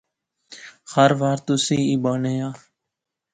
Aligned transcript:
ہر 0.93 1.11
وار 1.19 1.37
تس 1.45 1.65
ایئی 1.73 1.95
بانے 2.03 2.33
آ 2.47 2.49